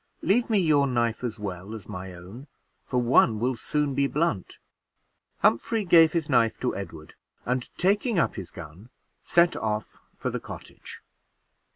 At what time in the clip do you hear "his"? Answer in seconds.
6.13-6.27, 8.33-8.49